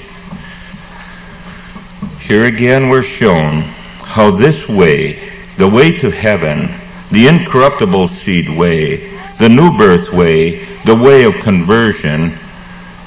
[2.20, 3.62] Here again we're shown
[4.04, 6.68] how this way, the way to heaven,
[7.10, 12.38] the incorruptible seed way, the new birth way, the way of conversion,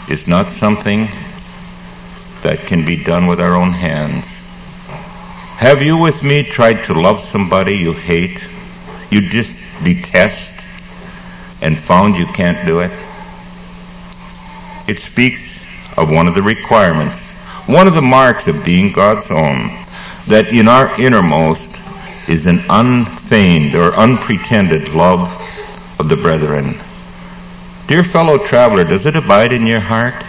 [0.09, 1.07] is not something
[2.41, 4.25] that can be done with our own hands.
[5.57, 8.41] Have you with me tried to love somebody you hate,
[9.11, 10.65] you just detest,
[11.61, 12.91] and found you can't do it?
[14.91, 15.39] It speaks
[15.95, 17.17] of one of the requirements,
[17.65, 19.85] one of the marks of being God's own,
[20.27, 21.69] that in our innermost
[22.27, 25.31] is an unfeigned or unpretended love
[25.97, 26.77] of the brethren.
[27.87, 30.25] Dear fellow traveler, does it abide in your heart?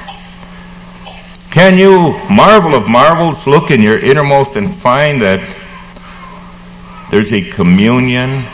[1.50, 5.40] Can you, marvel of marvels, look in your innermost and find that
[7.10, 8.46] There's a communion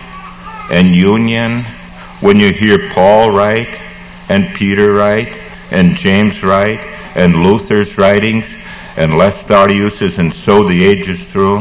[0.73, 1.65] and union
[2.23, 3.79] when you hear Paul write
[4.31, 6.81] and Peter write and James write
[7.15, 8.45] and Luther's writings
[8.97, 11.59] and Laestadius's and so the ages through.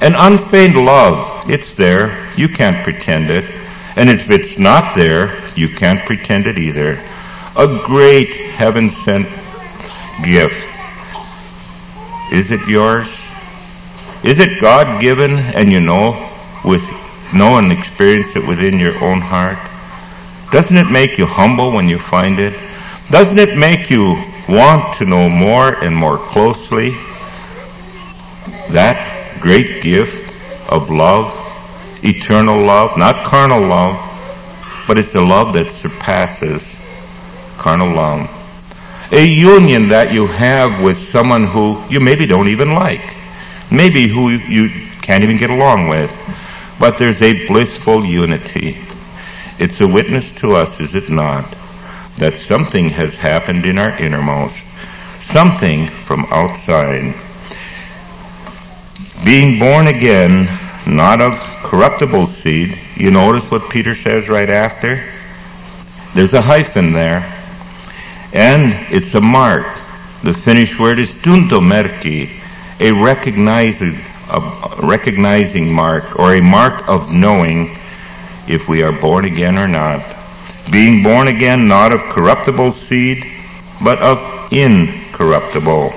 [0.00, 2.28] An unfeigned love, it's there.
[2.36, 3.44] You can't pretend it.
[3.96, 7.02] And if it's not there, you can't pretend it either.
[7.56, 9.26] A great heaven sent
[10.22, 10.54] gift.
[12.32, 13.08] Is it yours?
[14.22, 16.30] Is it God given and you know
[16.64, 16.82] with
[17.32, 19.58] know and experience it within your own heart?
[20.50, 22.54] Doesn't it make you humble when you find it?
[23.10, 26.90] Doesn't it make you want to know more and more closely
[28.70, 30.34] that great gift
[30.68, 31.32] of love,
[32.02, 33.96] eternal love, not carnal love,
[34.88, 36.62] but it's a love that surpasses
[37.58, 38.28] carnal love.
[39.12, 43.14] A union that you have with someone who you maybe don't even like,
[43.70, 44.68] maybe who you
[45.02, 46.10] can't even get along with,
[46.80, 48.78] but there's a blissful unity.
[49.60, 51.56] It's a witness to us, is it not,
[52.18, 54.56] that something has happened in our innermost,
[55.20, 57.14] something from outside.
[59.24, 60.46] Being born again,
[60.86, 65.02] not of corruptible seed, you notice what Peter says right after?
[66.14, 67.32] There's a hyphen there.
[68.32, 69.66] And it's a mark.
[70.22, 72.40] The Finnish word is tuntomerkki,
[72.80, 74.00] a recognizing,
[74.30, 77.76] a recognizing mark or a mark of knowing
[78.48, 80.15] if we are born again or not.
[80.70, 83.24] Being born again not of corruptible seed,
[83.82, 85.92] but of incorruptible.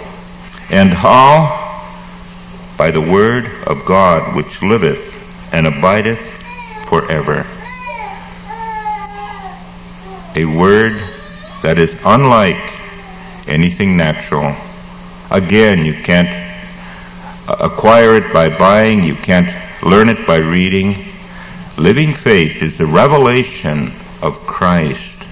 [0.69, 1.65] And how?
[2.77, 5.13] By the word of God which liveth
[5.51, 6.19] and abideth
[6.87, 7.47] forever.
[10.35, 10.93] A word
[11.63, 12.73] that is unlike
[13.47, 14.55] anything natural.
[15.31, 16.29] Again, you can't
[17.47, 19.49] acquire it by buying, you can't
[19.83, 21.05] learn it by reading.
[21.77, 23.91] Living faith is the revelation
[24.21, 25.25] of Christ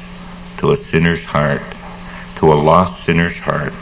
[0.58, 1.62] to a sinner's heart,
[2.38, 3.74] to a lost sinner's heart.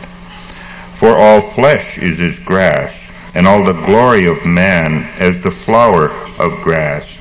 [0.95, 6.09] For all flesh is as grass, and all the glory of man as the flower
[6.39, 7.17] of grass.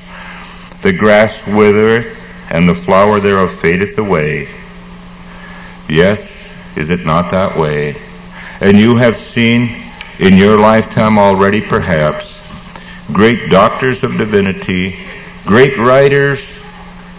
[0.81, 4.47] The grass withereth, and the flower thereof fadeth away.
[5.89, 6.19] Yes,
[6.75, 8.01] is it not that way?
[8.61, 9.81] And you have seen
[10.19, 12.39] in your lifetime already perhaps
[13.11, 15.05] great doctors of divinity,
[15.45, 16.39] great writers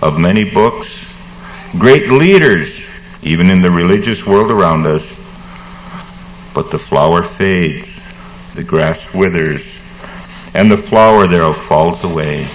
[0.06, 0.88] of many books,
[1.72, 2.86] great leaders,
[3.22, 5.04] even in the religious world around us.
[6.54, 7.98] But the flower fades,
[8.54, 9.66] the grass withers,
[10.54, 12.48] and the flower thereof falls away.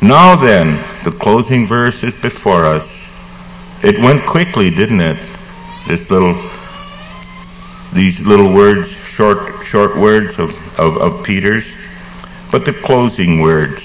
[0.00, 2.88] Now then, the closing verse is before us.
[3.82, 5.18] It went quickly, didn't it?
[5.86, 6.42] This little,
[7.92, 11.66] these little words, short, short words of, of, of Peter's.
[12.50, 13.82] But the closing words,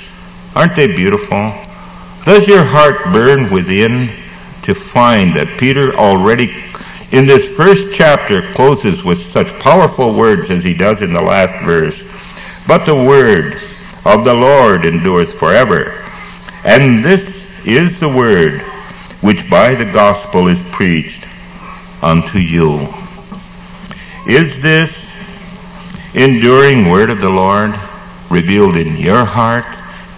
[0.55, 1.53] aren't they beautiful?
[2.25, 4.09] Does your heart burn within
[4.61, 6.55] to find that Peter already
[7.11, 11.65] in this first chapter closes with such powerful words as he does in the last
[11.65, 12.01] verse?
[12.65, 13.59] But the word
[14.05, 16.01] of the Lord endures forever.
[16.63, 18.61] And this is the word
[19.19, 21.25] which by the gospel is preached
[22.01, 22.87] unto you.
[24.29, 24.95] Is this
[26.13, 27.77] enduring word of the Lord
[28.29, 29.65] revealed in your heart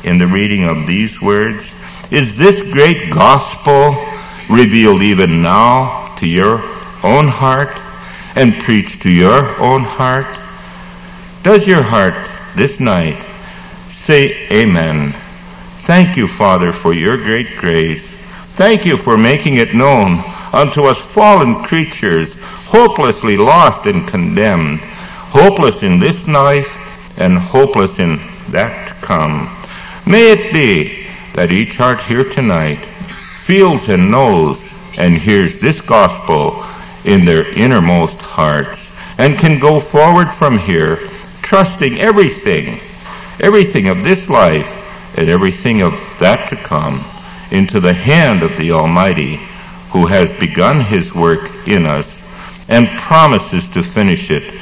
[0.03, 1.72] in the reading of these words?
[2.12, 3.95] Is this great gospel
[4.47, 6.62] revealed even now to your
[7.03, 7.76] own heart
[8.36, 10.28] and preached to your own heart?
[11.41, 12.14] Does your heart
[12.56, 13.18] this night
[13.91, 15.14] say amen?
[15.82, 18.16] Thank you, Father, for your great grace.
[18.53, 22.34] Thank you for making it known unto us fallen creatures,
[22.66, 26.72] hopelessly lost and condemned, hopeless in this life
[27.18, 28.18] and hopeless in
[28.49, 29.49] that to come.
[30.06, 31.05] May it be
[31.36, 32.78] that each heart here tonight
[33.46, 34.58] feels and knows
[34.98, 36.66] and hears this gospel
[37.04, 40.96] in their innermost hearts and can go forward from here
[41.42, 42.80] trusting everything,
[43.42, 44.66] everything of this life
[45.18, 47.06] and everything of that to come
[47.52, 49.36] into the hand of the Almighty
[49.92, 52.22] who has begun his work in us
[52.70, 54.60] and promises to finish it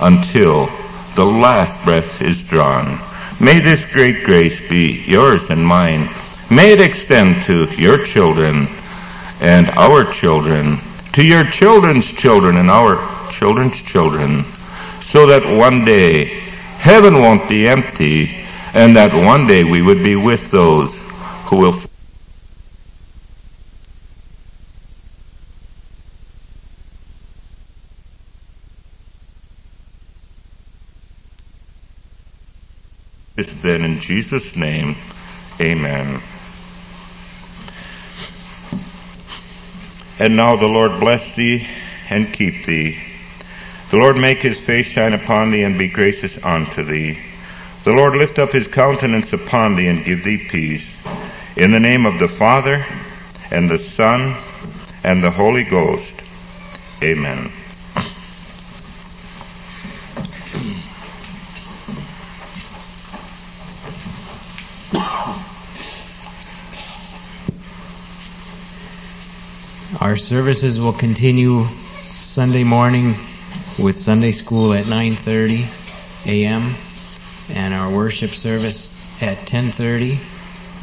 [0.00, 0.66] until
[1.16, 2.98] the last breath is drawn.
[3.42, 6.08] May this great grace be yours and mine.
[6.48, 8.68] May it extend to your children
[9.40, 10.78] and our children,
[11.14, 14.44] to your children's children and our children's children,
[15.00, 16.26] so that one day
[16.78, 20.94] heaven won't be empty and that one day we would be with those
[21.46, 21.82] who will
[33.46, 34.96] Then in Jesus' name,
[35.60, 36.20] amen.
[40.18, 41.66] And now the Lord bless thee
[42.10, 42.98] and keep thee.
[43.90, 47.18] The Lord make his face shine upon thee and be gracious unto thee.
[47.84, 50.96] The Lord lift up his countenance upon thee and give thee peace.
[51.56, 52.86] In the name of the Father
[53.50, 54.36] and the Son
[55.04, 56.22] and the Holy Ghost.
[57.02, 57.52] Amen.
[70.02, 71.68] Our services will continue
[72.20, 73.14] Sunday morning
[73.78, 75.64] with Sunday school at 9:30
[76.26, 76.74] a.m.
[77.48, 78.90] and our worship service
[79.20, 80.18] at 10:30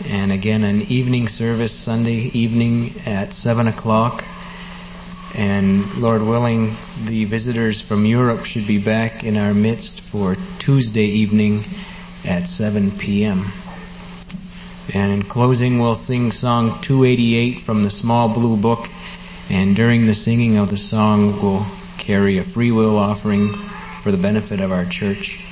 [0.07, 4.23] and again an evening service Sunday evening at 7 o'clock
[5.35, 11.07] and Lord willing the visitors from Europe should be back in our midst for Tuesday
[11.07, 11.65] evening
[12.23, 13.51] at 7 p.m.
[14.93, 18.87] And in closing we'll sing song 288 from the small blue book
[19.49, 21.65] and during the singing of the song, we'll
[21.97, 23.49] carry a free will offering
[24.03, 25.48] for the benefit of our church.